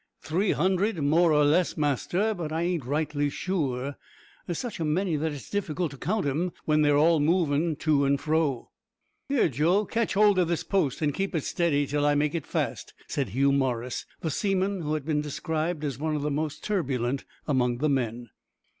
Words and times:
"Three 0.23 0.53
hundred, 0.53 0.97
more 0.97 1.31
or 1.31 1.45
less, 1.45 1.77
master, 1.77 2.33
but 2.33 2.51
I 2.51 2.63
ain't 2.63 2.85
rightly 2.85 3.29
sure; 3.29 3.97
there's 4.47 4.57
such 4.57 4.79
a 4.79 4.83
many 4.83 5.15
that 5.15 5.31
it's 5.31 5.47
difficult 5.51 5.91
to 5.91 5.99
count 5.99 6.25
'em 6.25 6.53
when 6.65 6.81
they 6.81 6.89
are 6.89 6.97
all 6.97 7.17
a 7.17 7.19
movin' 7.19 7.75
to 7.75 8.05
and 8.05 8.19
fro." 8.19 8.71
"Here, 9.29 9.47
Joe, 9.47 9.85
catch 9.85 10.15
hold 10.15 10.39
o' 10.39 10.43
this 10.43 10.63
post, 10.63 11.03
an' 11.03 11.11
keep 11.11 11.35
it 11.35 11.43
steady 11.43 11.85
till 11.85 12.03
I 12.03 12.15
make 12.15 12.33
it 12.33 12.47
fast," 12.47 12.95
said 13.05 13.29
Hugh 13.29 13.51
Morris, 13.51 14.07
the 14.21 14.31
seaman 14.31 14.81
who 14.81 14.95
has 14.95 15.03
been 15.03 15.21
described 15.21 15.83
as 15.83 15.99
one 15.99 16.15
of 16.15 16.23
the 16.23 16.31
most 16.31 16.63
turbulent 16.63 17.23
among 17.47 17.77
the 17.77 17.89
men. 17.89 18.29